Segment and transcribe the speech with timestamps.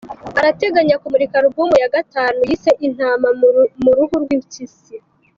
[0.39, 3.27] Arateganya kumurika Album ya gatanu yise Intama
[3.83, 4.95] mu ruhu rw’impyisi.